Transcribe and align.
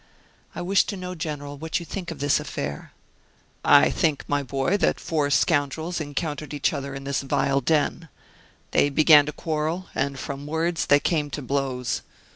"I 0.55 0.63
wish 0.63 0.83
to 0.85 0.97
know, 0.97 1.13
General, 1.13 1.59
what 1.59 1.79
you 1.79 1.85
think 1.85 2.09
of 2.09 2.17
this 2.17 2.39
affair." 2.39 2.91
"I 3.63 3.91
think, 3.91 4.23
my 4.27 4.41
boy, 4.41 4.75
that 4.77 4.99
four 4.99 5.29
scoundrels 5.29 6.01
encountered 6.01 6.55
each 6.55 6.73
other 6.73 6.95
in 6.95 7.03
this 7.03 7.21
vile 7.21 7.61
den. 7.61 8.09
They 8.71 8.89
began 8.89 9.27
to 9.27 9.31
quarrel; 9.31 9.89
and 9.93 10.17
from 10.17 10.47
words 10.47 10.87
they 10.87 10.99
came 10.99 11.29
to 11.29 11.43
blows. 11.43 12.01